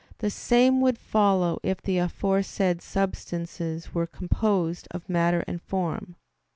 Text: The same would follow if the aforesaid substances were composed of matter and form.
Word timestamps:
The 0.17 0.31
same 0.31 0.81
would 0.81 0.97
follow 0.97 1.59
if 1.61 1.79
the 1.79 1.99
aforesaid 1.99 2.81
substances 2.81 3.93
were 3.93 4.07
composed 4.07 4.87
of 4.89 5.07
matter 5.07 5.43
and 5.47 5.61
form. 5.61 6.15